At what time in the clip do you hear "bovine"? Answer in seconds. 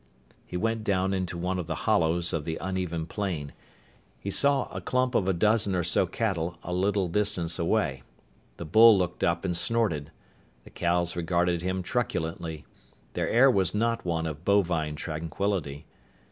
14.43-14.95